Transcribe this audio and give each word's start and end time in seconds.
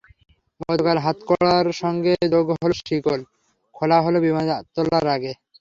গতকাল 0.61 0.97
হাতকড়ার 1.05 1.67
সঙ্গে 1.81 2.13
যোগ 2.33 2.45
হলো 2.55 2.75
শিকল, 2.79 3.19
খোলা 3.75 3.97
হলো 4.05 4.17
বিমানে 4.25 4.53
তোলার 4.75 5.05
আগে। 5.15 5.31